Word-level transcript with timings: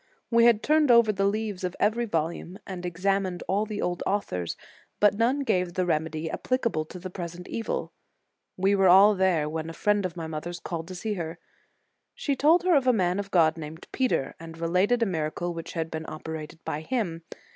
We 0.31 0.45
had 0.45 0.63
turned 0.63 0.89
over 0.89 1.11
the 1.11 1.27
leaves 1.27 1.63
of 1.63 1.75
every 1.79 2.05
volume, 2.05 2.57
and 2.65 2.87
examined 2.87 3.43
all 3.47 3.67
the 3.67 3.83
old 3.83 4.01
authors, 4.07 4.57
but 4.99 5.13
none 5.13 5.41
gave 5.41 5.75
the 5.75 5.85
remedy 5.85 6.27
applicable 6.27 6.85
to 6.85 6.97
the 6.97 7.11
present 7.11 7.47
evil. 7.47 7.93
We 8.57 8.73
were 8.73 8.87
all 8.87 9.13
there, 9.13 9.47
when 9.47 9.69
a 9.69 9.73
friend 9.73 10.03
of 10.03 10.17
my 10.17 10.25
mother 10.25 10.49
s 10.49 10.59
called 10.59 10.87
to 10.87 10.95
see 10.95 11.13
her. 11.13 11.37
She 12.15 12.35
told 12.35 12.63
her 12.63 12.73
of 12.73 12.87
a 12.87 12.91
man 12.93 13.19
of 13.19 13.29
God, 13.29 13.57
named 13.57 13.85
Peter, 13.91 14.33
and 14.39 14.57
related 14.57 15.03
a 15.03 15.05
miracle 15.05 15.53
which 15.53 15.73
had 15.73 15.91
been 15.91 16.07
operated 16.09 16.65
by 16.65 16.81
him. 16.81 17.21